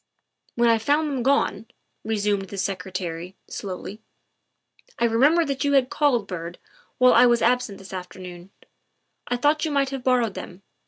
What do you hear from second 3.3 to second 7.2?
slowly, ''I remembered that you had called, Byrd, while